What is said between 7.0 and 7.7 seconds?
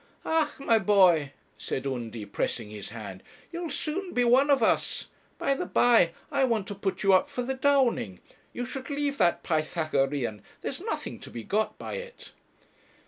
you up for the